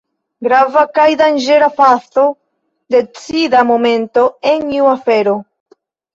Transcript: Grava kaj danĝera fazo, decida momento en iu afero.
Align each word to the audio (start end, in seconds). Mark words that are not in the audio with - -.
Grava 0.45 0.85
kaj 0.99 1.03
danĝera 1.19 1.67
fazo, 1.81 2.23
decida 2.97 3.63
momento 3.75 4.27
en 4.55 4.67
iu 4.81 4.91
afero. 4.97 5.39